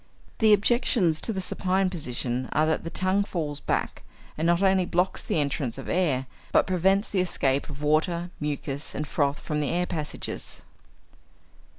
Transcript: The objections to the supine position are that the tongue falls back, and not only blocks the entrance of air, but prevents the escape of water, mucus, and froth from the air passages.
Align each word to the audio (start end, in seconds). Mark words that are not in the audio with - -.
The 0.39 0.51
objections 0.51 1.21
to 1.21 1.31
the 1.31 1.41
supine 1.41 1.91
position 1.91 2.49
are 2.53 2.65
that 2.65 2.83
the 2.83 2.89
tongue 2.89 3.23
falls 3.23 3.59
back, 3.59 4.01
and 4.35 4.47
not 4.47 4.63
only 4.63 4.83
blocks 4.83 5.21
the 5.21 5.37
entrance 5.39 5.77
of 5.77 5.87
air, 5.87 6.25
but 6.51 6.65
prevents 6.65 7.07
the 7.07 7.19
escape 7.19 7.69
of 7.69 7.83
water, 7.83 8.31
mucus, 8.39 8.95
and 8.95 9.07
froth 9.07 9.39
from 9.39 9.59
the 9.59 9.69
air 9.69 9.85
passages. 9.85 10.63